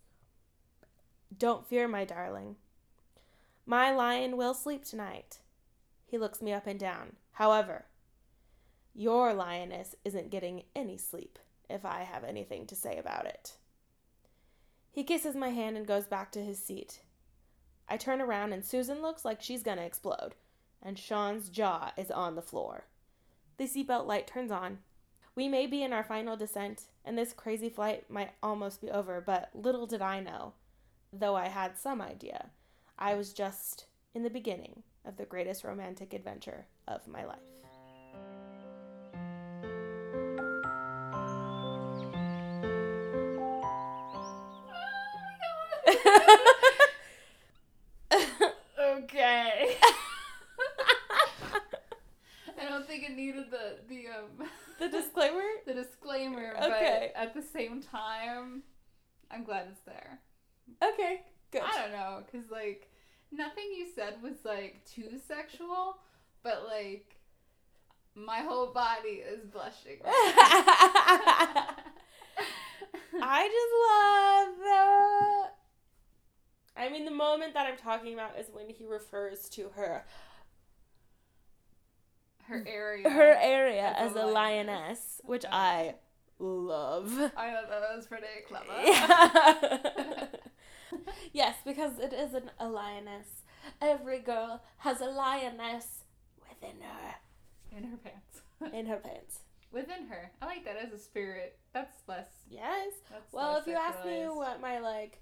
Don't 1.36 1.66
fear, 1.66 1.88
my 1.88 2.04
darling. 2.04 2.56
My 3.66 3.90
lion 3.90 4.36
will 4.36 4.54
sleep 4.54 4.84
tonight. 4.84 5.38
He 6.06 6.18
looks 6.18 6.42
me 6.42 6.52
up 6.52 6.66
and 6.66 6.78
down. 6.78 7.16
However, 7.32 7.86
your 8.94 9.34
lioness 9.34 9.96
isn't 10.04 10.30
getting 10.30 10.62
any 10.76 10.96
sleep, 10.96 11.38
if 11.68 11.84
I 11.84 12.02
have 12.04 12.22
anything 12.22 12.66
to 12.66 12.76
say 12.76 12.96
about 12.96 13.26
it. 13.26 13.56
He 14.92 15.02
kisses 15.02 15.34
my 15.34 15.48
hand 15.48 15.76
and 15.76 15.86
goes 15.86 16.06
back 16.06 16.30
to 16.32 16.44
his 16.44 16.62
seat. 16.62 17.00
I 17.88 17.96
turn 17.96 18.20
around 18.20 18.52
and 18.52 18.64
Susan 18.64 19.02
looks 19.02 19.24
like 19.24 19.42
she's 19.42 19.64
gonna 19.64 19.82
explode, 19.82 20.36
and 20.80 20.96
Sean's 20.96 21.48
jaw 21.48 21.92
is 21.96 22.10
on 22.12 22.36
the 22.36 22.42
floor. 22.42 22.84
The 23.56 23.64
seatbelt 23.64 24.06
light 24.06 24.28
turns 24.28 24.52
on. 24.52 24.78
We 25.34 25.48
may 25.48 25.66
be 25.66 25.82
in 25.82 25.92
our 25.92 26.04
final 26.04 26.36
descent, 26.36 26.84
and 27.04 27.18
this 27.18 27.32
crazy 27.32 27.68
flight 27.68 28.08
might 28.08 28.34
almost 28.42 28.80
be 28.80 28.90
over, 28.90 29.20
but 29.20 29.50
little 29.52 29.86
did 29.86 30.02
I 30.02 30.20
know, 30.20 30.52
though 31.12 31.34
I 31.34 31.48
had 31.48 31.76
some 31.76 32.00
idea. 32.00 32.50
I 32.96 33.16
was 33.16 33.32
just 33.32 33.86
in 34.14 34.22
the 34.22 34.30
beginning 34.30 34.84
of 35.04 35.16
the 35.16 35.24
greatest 35.24 35.64
romantic 35.64 36.14
adventure 36.14 36.66
of 36.86 37.08
my 37.08 37.24
life. 37.24 37.63
Okay. 48.80 49.76
I 52.60 52.68
don't 52.68 52.86
think 52.86 53.04
it 53.04 53.12
needed 53.16 53.50
the 53.50 53.76
the 53.88 54.06
um 54.08 54.48
the 54.78 54.88
disclaimer? 54.98 55.42
the 55.66 55.74
disclaimer, 55.74 56.54
Okay. 56.56 57.12
but 57.14 57.20
at 57.20 57.34
the 57.34 57.42
same 57.42 57.82
time, 57.82 58.62
I'm 59.30 59.44
glad 59.44 59.66
it's 59.70 59.80
there. 59.86 60.20
Okay, 60.82 61.22
good. 61.50 61.62
I 61.62 61.82
don't 61.82 61.92
know, 61.92 62.22
cause 62.32 62.50
like 62.50 62.88
nothing 63.32 63.64
you 63.76 63.86
said 63.94 64.22
was 64.22 64.44
like 64.44 64.84
too 64.84 65.18
sexual, 65.26 65.98
but 66.42 66.64
like 66.68 67.16
my 68.14 68.38
whole 68.40 68.72
body 68.72 69.22
is 69.32 69.44
blushing. 69.46 69.98
I 73.22 73.48
just 73.48 73.72
love 73.88 74.58
the. 74.58 75.13
I 76.84 76.90
mean, 76.90 77.04
the 77.04 77.10
moment 77.10 77.54
that 77.54 77.66
I'm 77.66 77.76
talking 77.76 78.14
about 78.14 78.38
is 78.38 78.46
when 78.52 78.68
he 78.68 78.84
refers 78.86 79.48
to 79.50 79.70
her 79.74 80.04
her 82.48 82.60
mm. 82.60 82.66
area. 82.66 83.08
her 83.08 83.36
area 83.40 83.94
As 83.96 84.10
as, 84.10 84.16
a 84.16 84.20
a 84.20 84.26
lioness. 84.26 84.34
lioness, 84.34 85.20
which 85.24 85.44
Okay. 85.44 85.54
I 85.54 85.94
love. 86.38 87.12
I 87.36 87.52
thought 87.52 87.70
that 87.70 87.96
was 87.96 88.06
pretty 88.06 88.26
clever. 88.46 88.66
Yeah. 88.82 90.26
yes, 91.32 91.56
because 91.64 91.98
it 91.98 92.12
isn't 92.12 92.50
a 92.58 92.68
lioness. 92.68 93.42
Every 93.80 94.18
girl 94.20 94.62
has 94.78 95.00
a 95.00 95.06
lioness 95.06 96.04
within 96.48 96.76
her, 96.82 97.14
In 97.76 97.84
her 97.84 97.96
pants. 97.96 98.42
in 98.74 98.86
her 98.86 98.96
pants. 98.96 99.40
Within 99.72 100.06
her. 100.08 100.30
I 100.40 100.46
like 100.46 100.64
that 100.66 100.76
as 100.76 100.92
a 100.92 100.98
spirit. 100.98 101.58
That's 101.72 102.02
less. 102.06 102.28
Yes. 102.48 102.92
That's 103.10 103.32
Well, 103.32 103.54
less 103.54 103.62
if 103.62 103.68
you 103.68 103.74
ask 103.74 104.04
me 104.04 104.24
what 104.26 104.60
my 104.60 104.78
like 104.78 105.20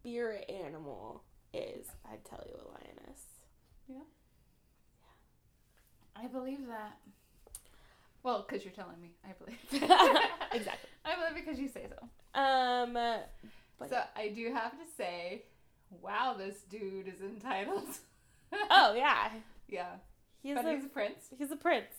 spirit 0.00 0.50
animal 0.64 1.22
is, 1.52 1.86
I'd 2.10 2.24
tell 2.24 2.42
you 2.46 2.54
a 2.54 2.64
lioness. 2.68 3.20
Yeah. 3.88 3.96
yeah. 6.16 6.24
I 6.24 6.26
believe 6.26 6.66
that. 6.68 6.98
Well, 8.22 8.44
because 8.46 8.64
you're 8.64 8.74
telling 8.74 9.00
me. 9.00 9.12
I 9.24 9.32
believe. 9.38 9.58
Exactly. 10.52 10.88
I 11.04 11.14
believe 11.14 11.44
because 11.44 11.58
you 11.60 11.68
say 11.68 11.86
so. 11.88 12.40
Um. 12.40 12.94
But- 13.78 13.90
so 13.90 14.02
I 14.16 14.28
do 14.28 14.52
have 14.52 14.72
to 14.72 14.84
say, 14.96 15.44
wow, 16.02 16.34
this 16.36 16.62
dude 16.68 17.06
is 17.08 17.20
entitled. 17.20 17.88
Oh 18.70 18.94
yeah, 18.96 19.28
yeah. 19.68 19.96
he's 20.42 20.54
but 20.56 20.64
a 20.64 20.74
he's 20.74 20.84
a 20.86 20.88
prince. 20.88 21.26
he's 21.36 21.50
a 21.50 21.56
prince, 21.56 21.92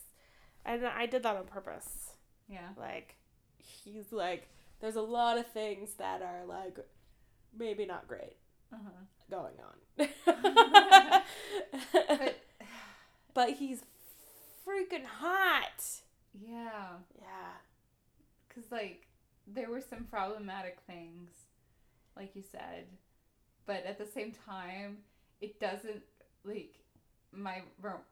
and 0.65 0.83
I 0.83 1.05
did 1.05 1.21
that 1.21 1.35
on 1.37 1.45
purpose. 1.45 2.09
Yeah. 2.47 2.69
Like, 2.75 3.13
he's 3.59 4.11
like, 4.11 4.47
there's 4.81 4.95
a 4.95 5.01
lot 5.01 5.37
of 5.37 5.45
things 5.51 5.93
that 5.99 6.23
are 6.23 6.45
like, 6.47 6.79
maybe 7.59 7.85
not 7.85 8.07
great 8.07 8.37
Uh-huh. 8.73 8.89
going 9.29 9.53
on. 9.59 10.07
But 10.25 10.25
but 13.33 13.49
he's 13.51 13.83
freaking 14.67 15.05
hot. 15.05 15.83
yeah, 16.33 16.89
Yeah. 17.19 17.51
because 18.47 18.71
like 18.71 19.07
there 19.47 19.69
were 19.69 19.81
some 19.81 20.03
problematic 20.05 20.79
things, 20.87 21.29
like 22.15 22.35
you 22.35 22.43
said, 22.51 22.85
but 23.65 23.85
at 23.85 23.97
the 23.97 24.05
same 24.05 24.33
time, 24.45 24.97
it 25.41 25.59
doesn't 25.59 26.03
like 26.43 26.75
my 27.31 27.61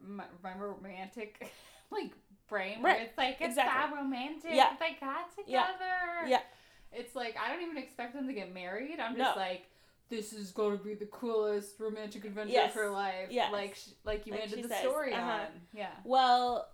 my, 0.06 0.25
my 0.44 0.54
romantic 0.58 1.51
like 1.92 2.12
brain 2.48 2.82
where 2.82 2.94
Right. 2.94 3.01
it's 3.08 3.18
like 3.18 3.38
it's 3.39 3.58
Exactly. 3.58 3.74
that 3.74 3.94
romantic. 4.01 4.51
Yeah. 4.54 4.70
They 4.80 4.98
got 5.00 5.30
Yeah. 5.46 5.66
together. 5.66 6.27
Yeah. 6.27 6.42
It's 6.91 7.15
like 7.15 7.36
I 7.38 7.51
don't 7.53 7.62
even 7.63 7.77
expect 7.77 8.13
them 8.13 8.27
to 8.27 8.34
get 8.34 8.53
married. 8.53 9.00
I'm 9.00 9.17
No. 9.17 9.24
just 9.25 9.38
like. 9.38 9.67
This 10.10 10.32
is 10.32 10.51
going 10.51 10.77
to 10.77 10.82
be 10.86 10.94
the 10.94 11.06
coolest 11.08 11.77
romantic 11.82 12.24
adventure 12.24 12.53
Yes. 12.53 12.70
of 12.70 12.75
her 12.82 12.89
life. 12.89 13.27
Yes. 13.29 13.51
Like, 13.51 13.77
like 14.06 14.25
you 14.25 14.32
Like 14.32 14.44
ended 14.44 14.63
the 14.63 14.70
says. 14.70 14.79
story 14.79 15.12
Uh-huh. 15.13 15.29
on. 15.32 15.48
Yeah. 15.74 15.89
Well, 16.06 16.70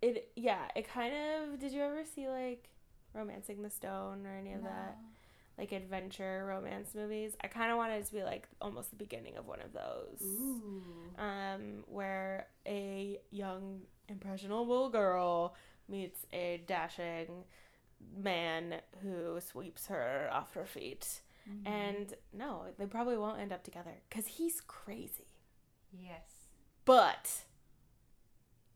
it 0.00 0.30
yeah, 0.36 0.68
it 0.76 0.88
kind 0.88 1.12
of. 1.12 1.58
Did 1.58 1.72
you 1.72 1.82
ever 1.82 2.04
see 2.04 2.28
like 2.28 2.68
Romancing 3.14 3.62
the 3.62 3.70
Stone 3.70 4.26
or 4.26 4.36
any 4.38 4.52
of 4.52 4.62
that 4.62 4.96
like 5.58 5.72
adventure 5.72 6.46
romance 6.46 6.94
movies? 6.94 7.36
I 7.42 7.48
kind 7.48 7.70
of 7.72 7.76
wanted 7.78 7.96
it 8.00 8.06
to 8.06 8.12
be 8.12 8.22
like 8.22 8.46
almost 8.60 8.90
the 8.90 8.96
beginning 8.96 9.36
of 9.36 9.46
one 9.48 9.60
of 9.60 9.72
those. 9.72 10.22
Ooh. 10.22 10.82
um, 11.18 11.82
where 11.86 12.46
a 12.66 13.18
young 13.32 13.80
impressionable 14.08 14.88
girl 14.88 15.54
meets 15.88 16.24
a 16.32 16.62
dashing 16.68 17.42
man 18.16 18.76
who 19.02 19.38
sweeps 19.40 19.86
her 19.86 20.28
off 20.32 20.54
her 20.54 20.66
feet. 20.66 21.20
Mhm. 21.48 21.66
And 21.66 22.14
no, 22.32 22.66
they 22.78 22.86
probably 22.86 23.16
won't 23.16 23.40
end 23.40 23.52
up 23.52 23.62
together 23.64 23.94
because 24.08 24.26
he's 24.26 24.60
crazy. 24.60 25.26
yes. 25.92 26.22
But 26.84 27.44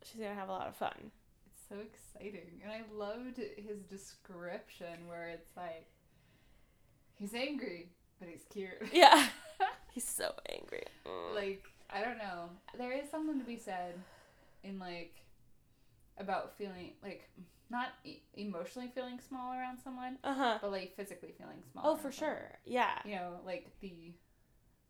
she's 0.02 0.21
gonna 0.21 0.35
have 0.35 0.49
a 0.49 0.52
lot 0.52 0.69
of 0.69 0.76
fun. 0.76 1.11
It's 1.47 1.62
so 1.69 1.76
exciting. 1.78 2.61
And 2.62 2.73
I 2.73 2.83
loved 2.93 3.38
his 3.38 3.81
description 3.83 5.07
where 5.09 5.28
it's 5.28 5.50
like 5.57 5.87
he's 7.14 7.35
angry, 7.35 7.90
but 8.19 8.28
he's 8.28 8.45
cute. 8.50 8.71
Yeah, 8.93 9.28
he's 9.93 10.09
so 10.09 10.35
angry. 10.50 10.85
Mm. 11.07 11.35
like, 11.35 11.64
I 11.90 12.02
don't 12.02 12.19
know. 12.19 12.50
There 12.76 12.93
is 12.93 13.11
something 13.11 13.38
to 13.38 13.45
be 13.45 13.57
said 13.57 13.95
in 14.62 14.78
like 14.78 15.14
about 16.19 16.57
feeling 16.57 16.93
like 17.02 17.28
not 17.71 17.88
e- 18.04 18.21
emotionally 18.35 18.88
feeling 18.94 19.18
small 19.26 19.52
around 19.52 19.78
someone, 19.78 20.18
Uh 20.23 20.35
huh. 20.35 20.59
but 20.61 20.71
like 20.71 20.94
physically 20.97 21.33
feeling 21.37 21.62
small. 21.73 21.85
Oh, 21.87 21.97
for 21.97 22.12
someone. 22.12 22.37
sure. 22.37 22.59
Yeah. 22.64 22.99
You 23.04 23.16
know, 23.16 23.40
like 23.47 23.71
the 23.80 24.12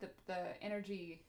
the 0.01 0.11
the 0.27 0.63
energy 0.63 1.23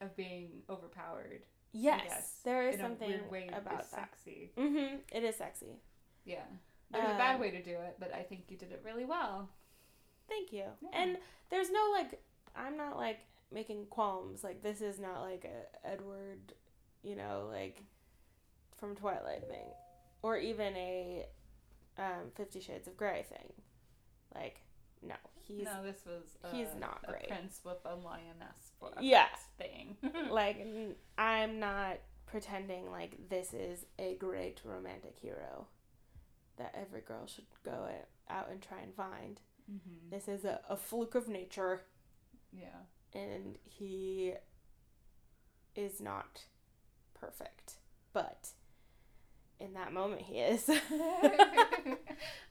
of 0.00 0.14
being 0.16 0.62
overpowered. 0.68 1.42
Yes, 1.72 2.02
guess, 2.08 2.40
there 2.44 2.68
is 2.68 2.80
something 2.80 3.08
weird 3.08 3.30
way 3.30 3.48
about 3.52 3.82
is 3.82 3.90
that. 3.90 4.00
sexy. 4.10 4.50
Mm-hmm. 4.58 4.96
It 5.12 5.22
is 5.24 5.36
sexy. 5.36 5.80
Yeah. 6.24 6.42
There's 6.90 7.04
a 7.04 7.14
bad 7.16 7.36
Um, 7.36 7.40
way 7.40 7.50
to 7.52 7.62
do 7.62 7.70
it, 7.70 7.96
but 8.00 8.12
I 8.12 8.22
think 8.24 8.44
you 8.48 8.56
did 8.56 8.72
it 8.72 8.82
really 8.84 9.04
well. 9.04 9.48
Thank 10.28 10.52
you. 10.52 10.64
Yeah. 10.82 10.88
And 10.92 11.16
there's 11.50 11.70
no 11.70 11.90
like 11.92 12.20
I'm 12.56 12.76
not 12.76 12.96
like 12.96 13.20
making 13.52 13.86
qualms. 13.86 14.42
Like 14.42 14.62
this 14.62 14.80
is 14.80 14.98
not 14.98 15.22
like 15.22 15.44
a 15.44 15.86
Edward, 15.88 16.52
you 17.02 17.14
know, 17.14 17.48
like 17.52 17.82
from 18.76 18.96
Twilight 18.96 19.46
thing, 19.48 19.66
or 20.22 20.36
even 20.36 20.76
a 20.76 21.26
um, 21.98 22.30
Fifty 22.34 22.60
Shades 22.60 22.86
of 22.88 22.96
Grey 22.96 23.24
thing. 23.28 23.52
Like 24.34 24.60
no, 25.02 25.14
he's 25.46 25.64
no, 25.64 25.82
this 25.82 26.02
was 26.06 26.24
a, 26.44 26.54
he's 26.54 26.68
not 26.78 27.00
a 27.04 27.10
great. 27.12 27.28
prince 27.28 27.60
with 27.64 27.78
a 27.84 27.94
lioness 27.94 28.72
Yeah. 29.00 29.26
thing. 29.58 29.96
like 30.30 30.64
I'm 31.18 31.58
not 31.58 31.98
pretending 32.26 32.90
like 32.90 33.28
this 33.28 33.52
is 33.52 33.86
a 33.98 34.14
great 34.16 34.60
romantic 34.64 35.16
hero 35.20 35.66
that 36.58 36.74
every 36.78 37.00
girl 37.00 37.26
should 37.26 37.46
go 37.64 37.88
out 38.28 38.50
and 38.50 38.60
try 38.62 38.80
and 38.80 38.94
find. 38.94 39.40
hmm 39.68 40.10
This 40.10 40.28
is 40.28 40.44
a, 40.44 40.60
a 40.68 40.76
fluke 40.76 41.14
of 41.14 41.28
nature. 41.28 41.82
Yeah. 42.52 42.84
and 43.14 43.58
he 43.64 44.34
is 45.76 46.00
not 46.00 46.42
perfect, 47.14 47.74
but 48.12 48.50
in 49.60 49.74
that 49.74 49.92
moment 49.92 50.22
he 50.22 50.38
is. 50.38 50.68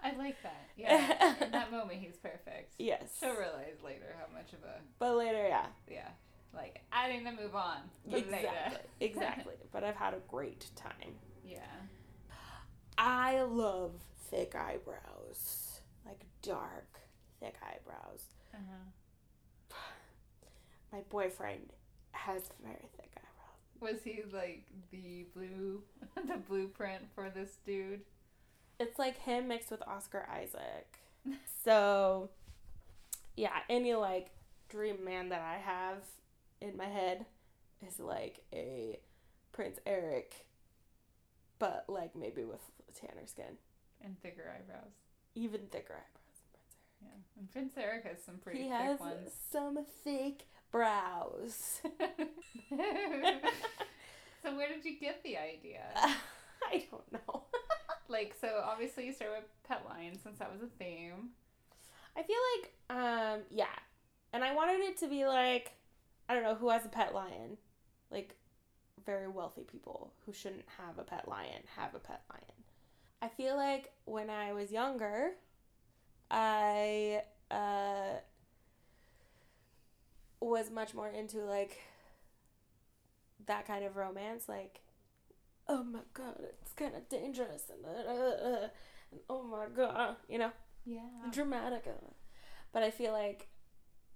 I 0.03 0.15
like 0.17 0.41
that. 0.43 0.67
Yeah. 0.77 1.33
In 1.43 1.51
that 1.51 1.71
moment, 1.71 1.99
he's 1.99 2.15
perfect. 2.17 2.73
yes. 2.79 3.17
She'll 3.19 3.31
realize 3.35 3.75
later 3.83 4.15
how 4.17 4.25
much 4.33 4.53
of 4.53 4.59
a 4.63 4.79
But 4.97 5.15
later, 5.17 5.45
yeah. 5.47 5.65
yeah, 5.89 6.07
like 6.53 6.81
I 6.91 7.11
need 7.11 7.23
to 7.25 7.31
move 7.31 7.55
on. 7.55 7.77
But 8.07 8.19
Exactly. 8.19 8.47
Later. 8.49 8.79
exactly. 8.99 9.53
But 9.71 9.83
I've 9.83 9.95
had 9.95 10.13
a 10.13 10.19
great 10.27 10.65
time. 10.75 11.13
Yeah. 11.45 11.59
I 12.97 13.41
love 13.43 13.91
thick 14.29 14.55
eyebrows. 14.55 15.81
Like 16.05 16.21
dark, 16.41 16.99
thick 17.39 17.55
eyebrows. 17.63 18.23
Uh-huh. 18.53 19.75
My 20.91 21.01
boyfriend 21.09 21.71
has 22.11 22.41
very 22.63 22.89
thick 22.97 23.11
eyebrows. 23.15 23.28
Was 23.81 24.01
he 24.03 24.21
like 24.33 24.65
the 24.91 25.25
blue, 25.33 25.81
the 26.27 26.37
blueprint 26.37 27.03
for 27.15 27.29
this 27.29 27.57
dude? 27.65 28.01
It's 28.79 28.97
like 28.99 29.17
him 29.17 29.47
mixed 29.47 29.71
with 29.71 29.81
Oscar 29.87 30.27
Isaac. 30.31 30.99
So 31.65 32.29
yeah, 33.35 33.51
any 33.69 33.93
like 33.93 34.29
dream 34.69 35.03
man 35.03 35.29
that 35.29 35.41
I 35.41 35.57
have 35.57 35.97
in 36.61 36.77
my 36.77 36.85
head 36.85 37.25
is 37.85 37.99
like 37.99 38.39
a 38.53 38.99
Prince 39.51 39.79
Eric, 39.85 40.45
but 41.59 41.85
like 41.89 42.15
maybe 42.15 42.45
with 42.45 42.61
tanner 42.95 43.27
skin, 43.27 43.57
And 44.03 44.19
thicker 44.21 44.51
eyebrows. 44.55 44.93
even 45.35 45.61
thicker 45.69 45.93
eyebrows 45.93 46.39
than 46.39 46.49
Prince 46.53 46.77
Yeah. 47.01 47.39
And 47.39 47.51
Prince 47.51 47.73
Eric 47.77 48.05
has 48.05 48.23
some 48.25 48.37
pretty 48.37 48.59
he 48.63 48.69
thick 48.69 48.73
has 48.73 48.99
ones. 48.99 49.29
some 49.51 49.85
thick 50.03 50.45
brows. 50.71 51.81
so 54.43 54.55
where 54.55 54.67
did 54.69 54.85
you 54.85 54.99
get 54.99 55.21
the 55.23 55.37
idea? 55.37 55.83
I 55.95 56.85
don't 56.91 57.11
know. 57.11 57.43
Like, 58.11 58.33
so 58.41 58.63
obviously 58.65 59.05
you 59.05 59.13
start 59.13 59.33
with 59.35 59.43
Pet 59.67 59.83
Lion 59.87 60.17
since 60.17 60.39
that 60.39 60.51
was 60.51 60.63
a 60.63 60.83
theme. 60.83 61.29
I 62.17 62.23
feel 62.23 62.37
like, 62.55 62.73
um, 62.89 63.41
yeah. 63.51 63.67
And 64.33 64.43
I 64.43 64.55
wanted 64.55 64.79
it 64.79 64.97
to 65.01 65.07
be 65.07 65.27
like, 65.27 65.73
I 66.27 66.33
don't 66.33 66.41
know, 66.41 66.55
who 66.55 66.69
has 66.69 66.85
a 66.85 66.89
pet 66.89 67.13
lion? 67.13 67.57
Like, 68.09 68.35
very 69.05 69.27
wealthy 69.27 69.61
people 69.61 70.11
who 70.25 70.33
shouldn't 70.33 70.65
have 70.79 70.97
a 70.97 71.03
pet 71.03 71.27
lion 71.27 71.61
have 71.75 71.93
a 71.93 71.99
pet 71.99 72.23
lion. 72.31 72.63
I 73.21 73.27
feel 73.27 73.55
like 73.55 73.91
when 74.05 74.31
I 74.31 74.53
was 74.53 74.71
younger, 74.71 75.33
I, 76.31 77.21
uh, 77.51 78.21
was 80.41 80.71
much 80.71 80.93
more 80.93 81.09
into 81.09 81.39
like 81.39 81.77
that 83.45 83.65
kind 83.67 83.83
of 83.83 83.97
romance, 83.97 84.47
like, 84.47 84.81
oh 85.67 85.83
my 85.83 85.99
god, 86.13 86.35
it's 86.61 86.73
kind 86.73 86.95
of 86.95 87.07
dangerous, 87.09 87.63
and, 87.69 87.85
uh, 87.85 88.09
uh, 88.09 88.67
and 89.11 89.21
oh 89.29 89.43
my 89.43 89.65
god, 89.75 90.15
you 90.27 90.37
know? 90.37 90.51
Yeah. 90.85 91.01
dramatic. 91.31 91.85
But 92.71 92.83
I 92.83 92.91
feel 92.91 93.11
like 93.11 93.47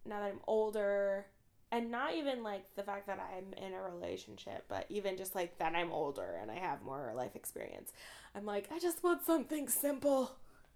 now 0.06 0.20
that 0.20 0.25
I'm 0.25 0.39
older, 0.48 1.25
and 1.72 1.89
not 1.92 2.13
even 2.15 2.44
like 2.44 2.75
the 2.75 2.84
fact 2.84 3.08
that 3.08 3.20
I'm 3.20 3.53
in 3.53 3.74
a 3.74 3.82
relationship, 3.82 4.65
but 4.68 4.86
even 4.89 5.18
just 5.18 5.36
like 5.36 5.58
that 5.60 5.75
I'm 5.75 5.92
older 5.92 6.38
and 6.42 6.51
I 6.51 6.56
have 6.56 6.84
more 6.84 7.12
life 7.15 7.36
experience, 7.36 7.92
I'm 8.36 8.46
like, 8.46 8.70
I 8.72 8.80
just 8.80 9.03
want 9.03 9.25
something 9.25 9.68
simple. 9.68 10.32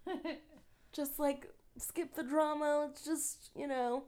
Just 0.92 1.18
like 1.18 1.52
skip 1.76 2.14
the 2.14 2.22
drama. 2.22 2.86
Let's 2.86 3.04
just, 3.04 3.50
you 3.54 3.66
know, 3.66 4.04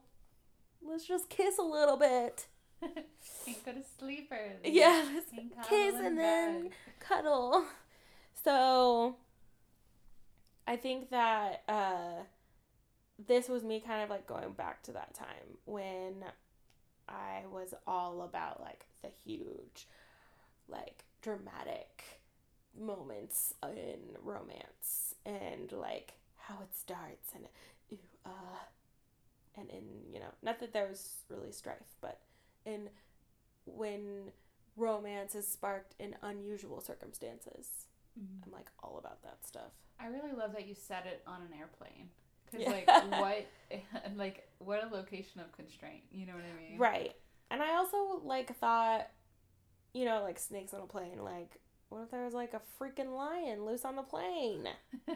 let's 0.83 1.07
just 1.07 1.29
kiss 1.29 1.59
a 1.59 1.63
little 1.63 1.97
bit. 1.97 2.47
and 2.83 3.65
go 3.65 3.73
to 3.73 3.83
sleep 3.99 4.33
early. 4.33 4.73
Yeah, 4.73 5.05
let's 5.15 5.27
And 5.37 5.51
kiss 5.63 5.95
and 5.95 6.19
then 6.19 6.65
bed. 6.65 6.71
cuddle. 6.99 7.65
So 8.45 9.17
I 10.67 10.77
think 10.77 11.11
that 11.11 11.63
uh, 11.69 12.25
this 13.27 13.49
was 13.49 13.65
me 13.65 13.81
kind 13.81 14.03
of 14.03 14.11
like 14.11 14.27
going 14.27 14.53
back 14.53 14.83
to 14.85 14.93
that 14.93 15.15
time 15.15 15.59
when 15.65 16.25
I 17.09 17.43
was 17.51 17.75
all 17.87 18.23
about 18.23 18.61
like 18.61 18.87
the 19.03 19.11
huge, 19.25 19.87
like 20.69 21.05
dramatic 21.23 22.21
moments 22.79 23.55
in 23.65 24.01
romance 24.23 25.15
and 25.27 25.73
like 25.73 26.15
how 26.39 26.57
it 26.63 26.75
starts 26.75 27.33
and 27.35 27.47
ooh, 27.93 27.99
uh, 28.27 28.59
and 29.59 29.71
in 29.71 29.85
you 30.13 30.21
know 30.21 30.30
not 30.43 30.59
that 30.61 30.73
there 30.73 30.87
was 30.89 31.17
really 31.29 31.53
strife, 31.53 31.95
but 32.01 32.21
in 32.65 32.89
when 33.67 34.33
romance 34.77 35.35
is 35.35 35.47
sparked 35.47 35.95
in 35.99 36.17
unusual 36.23 36.81
circumstances. 36.81 37.87
Mhm. 38.19 38.45
I'm 38.47 38.53
like 38.53 38.71
all 38.83 38.99
about 38.99 39.23
that 39.23 39.45
stuff. 39.47 39.73
I 39.99 40.07
really 40.07 40.33
love 40.33 40.53
that 40.53 40.67
you 40.67 40.75
said 40.75 41.07
it 41.07 41.23
on 41.27 41.43
an 41.43 41.53
airplane. 41.59 42.11
Because, 42.47 42.67
Yeah. 42.67 42.71
like, 42.73 42.87
what, 43.21 43.47
like, 44.17 44.49
what 44.59 44.83
a 44.83 44.89
location 44.95 45.41
of 45.41 45.53
constraint. 45.53 46.03
You 46.11 46.27
know 46.27 46.35
what 46.35 46.45
I 46.45 46.53
mean? 46.69 46.79
Right. 46.79 47.15
And 47.51 47.63
I 47.63 47.77
also 47.77 48.21
like 48.25 48.57
thought, 48.57 49.09
you 49.93 50.05
know, 50.05 50.23
like 50.23 50.39
snakes 50.39 50.73
on 50.75 50.81
a 50.81 50.87
plane. 50.87 51.23
Like, 51.23 51.59
what 51.91 52.03
if 52.03 52.11
there 52.11 52.25
was 52.25 52.35
like 52.35 52.55
a 52.55 52.61
freaking 52.81 53.15
lion 53.17 53.65
loose 53.67 53.85
on 53.85 53.97
the 53.97 54.03
plane? 54.03 54.69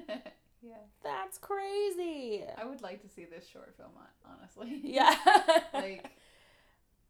yeah. 0.64 0.74
That's 1.02 1.38
crazy. 1.38 2.44
I 2.56 2.64
would 2.64 2.80
like 2.82 3.02
to 3.02 3.08
see 3.08 3.24
this 3.24 3.46
short 3.48 3.74
film, 3.76 3.90
honestly. 4.24 4.80
Yeah. 4.84 5.14
like, 5.72 6.10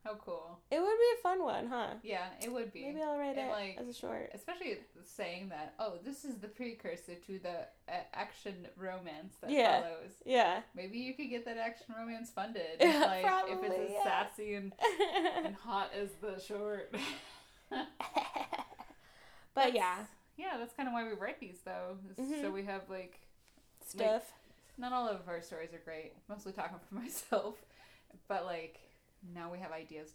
how 0.04 0.16
cool. 0.16 0.58
it 0.70 0.78
would 0.80 0.86
be 0.98 1.10
a 1.18 1.22
fun 1.22 1.42
one, 1.42 1.66
huh? 1.66 1.94
Yeah, 2.02 2.26
it 2.42 2.52
would 2.52 2.72
be. 2.74 2.82
Maybe 2.86 3.00
I'll 3.02 3.16
write 3.16 3.38
And, 3.38 3.48
it 3.48 3.50
like, 3.50 3.78
as 3.80 3.88
a 3.88 3.94
short. 3.98 4.30
Especially 4.34 4.76
saying 5.02 5.48
that, 5.48 5.72
oh, 5.78 5.94
this 6.04 6.24
is 6.26 6.36
the 6.36 6.48
precursor 6.48 7.14
to 7.26 7.38
the 7.38 7.60
uh, 7.88 8.00
action 8.12 8.66
romance 8.76 9.36
that 9.40 9.50
Yeah. 9.50 9.80
follows. 9.80 10.12
Yeah. 10.26 10.60
Maybe 10.74 10.98
you 10.98 11.14
could 11.14 11.30
get 11.30 11.46
that 11.46 11.56
action 11.56 11.94
romance 11.98 12.30
funded. 12.30 12.62
Yeah, 12.80 13.00
like, 13.00 13.24
if 13.48 13.62
it's 13.62 13.74
as 13.78 13.90
yeah. 13.92 14.04
sassy 14.04 14.54
and, 14.54 14.72
and 15.44 15.54
hot 15.54 15.90
as 15.98 16.10
the 16.20 16.38
short. 16.38 16.94
but 19.54 19.74
yeah, 19.74 20.04
Yeah, 20.36 20.56
that's 20.58 20.74
kind 20.74 20.88
of 20.88 20.92
why 20.92 21.04
we 21.04 21.14
write 21.14 21.40
these, 21.40 21.58
though. 21.64 21.96
is 22.18 22.40
So 22.42 22.50
we 22.50 22.64
have, 22.64 22.82
like, 22.90 23.20
stuff. 23.88 24.22
not 24.78 24.92
all 24.92 25.08
of 25.08 25.28
our 25.28 25.40
stories 25.42 25.72
are 25.72 25.82
great. 25.84 26.12
Mostly 26.28 26.52
talking 26.52 26.78
for 26.88 26.94
myself. 27.02 27.56
But, 28.28 28.44
like, 28.44 28.80
now 29.34 29.50
we 29.50 29.58
have 29.58 29.72
ideas 29.72 30.10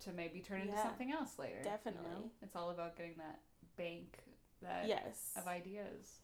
to, 0.00 0.08
to 0.10 0.16
maybe 0.16 0.40
turn 0.40 0.60
into 0.62 0.72
Yeah, 0.74 0.82
something 0.82 1.12
else 1.12 1.38
later. 1.38 1.58
you 1.58 1.64
know? 1.64 1.70
definitely. 1.70 2.30
It's 2.42 2.56
all 2.56 2.70
about 2.70 2.96
getting 2.96 3.14
that 3.18 3.40
bank 3.76 4.18
that 4.62 4.86
yes. 4.86 5.32
of 5.36 5.46
ideas. 5.46 6.18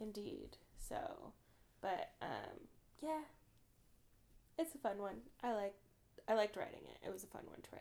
Indeed. 0.00 0.56
So, 0.78 1.32
but 1.80 2.10
um, 2.22 2.58
yeah, 3.02 3.20
it's 4.58 4.74
a 4.74 4.78
fun 4.78 4.98
one. 4.98 5.16
I 5.42 5.52
like, 5.52 5.74
I 6.28 6.34
liked 6.34 6.56
writing 6.56 6.80
it. 6.84 7.06
It 7.06 7.12
was 7.12 7.24
a 7.24 7.28
fun 7.28 7.42
one 7.46 7.60
to 7.62 7.68
write. 7.72 7.77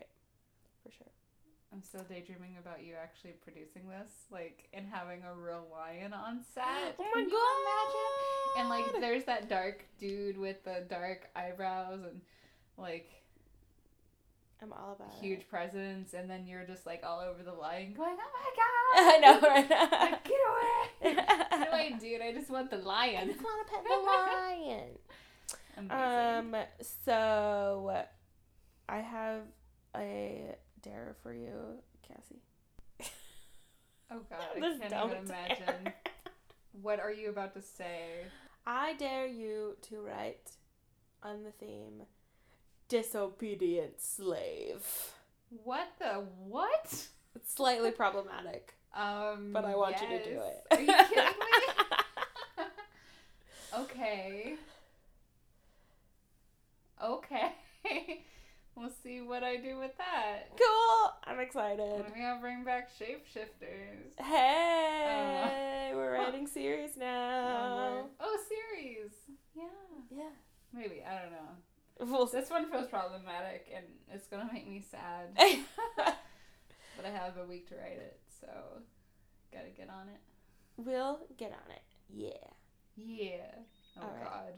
I'm 1.77 1.83
still 1.83 2.01
daydreaming 2.09 2.57
about 2.59 2.83
you 2.83 2.95
actually 2.99 3.33
producing 3.43 3.87
this, 3.87 4.11
like, 4.31 4.67
and 4.73 4.87
having 4.91 5.21
a 5.21 5.39
real 5.39 5.67
lion 5.71 6.11
on 6.11 6.39
set. 6.51 6.65
Oh 6.99 7.05
my 7.13 7.21
Can 7.21 7.29
god! 7.29 7.57
imagine? 7.61 8.57
And 8.57 8.69
like, 8.69 8.99
there's 8.99 9.25
that 9.25 9.47
dark 9.47 9.85
dude 9.99 10.39
with 10.39 10.63
the 10.63 10.85
dark 10.89 11.29
eyebrows 11.35 11.99
and 12.03 12.21
like 12.79 13.11
I'm 14.59 14.73
all 14.73 14.93
about 14.93 15.13
huge 15.21 15.41
it. 15.41 15.49
presence, 15.51 16.15
and 16.15 16.27
then 16.27 16.47
you're 16.47 16.63
just 16.63 16.87
like 16.87 17.03
all 17.05 17.19
over 17.19 17.43
the 17.43 17.53
lion, 17.53 17.93
going, 17.93 18.17
"Oh 18.19 18.31
my 18.33 18.49
god!" 18.57 19.13
I 19.13 19.17
know, 19.19 19.39
right? 19.47 19.69
Like, 19.69 20.23
get 20.23 20.33
away! 20.49 21.15
what 21.59 21.69
do 21.69 21.75
I 21.75 22.23
I? 22.23 22.27
I 22.27 22.33
just 22.33 22.49
want 22.49 22.71
the 22.71 22.77
lion. 22.77 23.21
I 23.21 23.25
just 23.27 23.43
want 23.43 23.67
to 23.67 23.73
pet 23.73 23.83
the 23.87 23.99
lion. 23.99 24.89
Amazing. 25.91 26.55
Um. 26.55 26.65
So, 27.05 28.03
I 28.89 28.97
have 28.97 29.41
a 29.95 30.55
dare 30.81 31.15
for 31.23 31.33
you, 31.33 31.81
Cassie. 32.07 32.41
oh 34.11 34.19
god, 34.29 34.39
I 34.55 34.59
can't 34.59 34.75
even 34.75 34.89
dare. 34.89 35.17
imagine. 35.23 35.93
What 36.81 36.99
are 36.99 37.11
you 37.11 37.29
about 37.29 37.53
to 37.55 37.61
say? 37.61 38.25
I 38.65 38.93
dare 38.95 39.25
you 39.27 39.77
to 39.89 40.01
write 40.01 40.51
on 41.23 41.43
the 41.43 41.51
theme 41.51 42.03
disobedient 42.89 43.99
slave. 44.01 44.85
What 45.63 45.87
the 45.99 46.23
what? 46.45 47.07
It's 47.35 47.53
slightly 47.53 47.91
problematic, 47.91 48.73
Um, 48.95 49.51
but 49.53 49.65
I 49.65 49.75
want 49.75 49.95
you 50.01 50.07
to 50.07 50.23
do 50.23 50.39
it. 50.41 50.63
Are 50.71 50.79
you 50.79 50.87
kidding 51.09 51.25
me? 51.25 52.65
okay. 53.79 54.55
Okay. 57.03 57.51
We'll 58.77 58.91
see 59.03 59.21
what 59.21 59.43
I 59.43 59.57
do 59.57 59.77
with 59.77 59.97
that. 59.97 60.57
cool. 60.57 61.11
I'm 61.25 61.39
excited. 61.39 62.05
Maybe 62.13 62.25
I'll 62.25 62.39
bring 62.39 62.63
back 62.63 62.89
shapeshifters. 62.97 64.23
Hey, 64.23 65.89
uh, 65.91 65.95
we're 65.95 66.13
writing 66.19 66.47
series 66.47 66.95
now. 66.95 68.05
Oh, 68.19 68.37
series. 68.47 69.11
Yeah. 69.55 69.63
Yeah. 70.15 70.29
Maybe. 70.73 71.01
I 71.03 71.21
don't 71.21 71.31
know. 71.31 72.11
We'll 72.15 72.27
This 72.27 72.49
one 72.51 72.69
feels 72.69 72.87
problematic 72.87 73.67
and 73.75 73.85
it's 74.13 74.27
gonna 74.27 74.49
make 74.53 74.69
me 74.69 74.85
sad. 74.89 75.29
but 75.97 77.05
I 77.05 77.09
have 77.09 77.37
a 77.37 77.45
week 77.45 77.67
to 77.69 77.75
write 77.75 77.97
it, 77.97 78.19
so 78.39 78.47
gotta 79.51 79.69
get 79.75 79.89
on 79.89 80.07
it. 80.09 80.19
we'll 80.77 81.21
get 81.37 81.51
on 81.51 81.71
it. 81.71 81.81
Yeah. 82.09 82.51
Yeah. 82.95 83.39
Oh 83.99 84.03
All 84.03 84.15
right. 84.21 84.53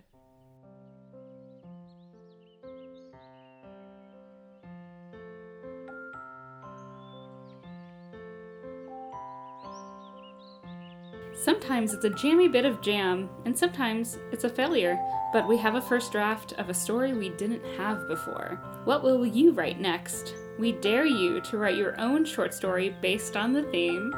Sometimes 11.44 11.94
it's 11.94 12.04
a 12.06 12.10
jammy 12.10 12.48
bit 12.50 12.66
of 12.66 12.82
jam, 12.82 13.30
and 13.46 13.58
sometimes 13.58 14.18
it's 14.32 14.44
a 14.44 14.50
failure, 14.50 15.00
but 15.32 15.48
we 15.48 15.58
have 15.58 15.76
a 15.76 15.82
first 15.82 16.12
draft 16.12 16.52
of 16.54 16.70
a 16.70 16.74
story 16.74 17.14
we 17.14 17.30
didn't 17.30 17.64
have 17.78 18.08
before. 18.10 18.60
What 18.84 19.04
will 19.04 19.26
you 19.26 19.52
write 19.54 19.80
next? 19.80 20.36
We 20.60 20.74
dare 20.74 21.06
you 21.06 21.40
to 21.42 21.58
write 21.58 21.78
your 21.78 22.00
own 22.00 22.26
short 22.26 22.54
story 22.54 22.94
based 23.02 23.38
on 23.38 23.54
the 23.54 23.64
theme. 23.64 24.12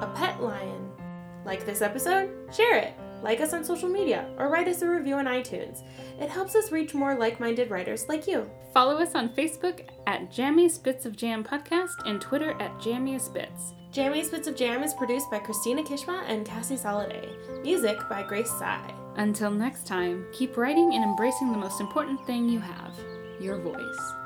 A 0.00 0.12
pet 0.16 0.42
lion. 0.42 0.90
Like 1.44 1.64
this 1.64 1.80
episode? 1.80 2.30
Share 2.52 2.78
it. 2.78 2.94
like 3.24 3.40
us 3.40 3.54
on 3.54 3.64
social 3.64 3.88
media, 3.88 4.26
or 4.36 4.50
write 4.50 4.68
us 4.68 4.82
a 4.82 4.88
review 4.88 5.14
on 5.14 5.24
iTunes. 5.24 5.82
It 6.20 6.28
helps 6.28 6.54
us 6.54 6.70
reach 6.70 6.92
more 6.92 7.14
like 7.14 7.40
minded 7.40 7.70
writers 7.70 8.04
like 8.06 8.26
you. 8.26 8.48
Follow 8.74 8.98
us 8.98 9.14
on 9.14 9.30
Facebook 9.30 9.88
at 10.06 10.30
Jammiest 10.30 10.82
Bits 10.82 11.06
of 11.06 11.16
Jam 11.16 11.42
Podcast 11.42 12.04
and 12.04 12.20
Twitter 12.20 12.50
at 12.60 12.78
Jammiest 12.78 13.32
Bits. 13.32 13.72
Jammy 13.94 14.28
Bits 14.28 14.48
of 14.48 14.56
Jam 14.56 14.82
is 14.82 14.92
produced 14.92 15.30
by 15.30 15.38
Christina 15.38 15.80
Kishma 15.80 16.24
and 16.26 16.44
Cassie 16.44 16.74
Soliday. 16.74 17.30
Music 17.62 17.96
by 18.10 18.24
Grace 18.24 18.50
Sai. 18.50 18.92
Until 19.14 19.52
next 19.52 19.86
time, 19.86 20.26
keep 20.32 20.56
writing 20.56 20.94
and 20.94 21.04
embracing 21.04 21.52
the 21.52 21.58
most 21.58 21.80
important 21.80 22.26
thing 22.26 22.48
you 22.48 22.58
have 22.58 22.92
your 23.40 23.56
voice. 23.58 24.23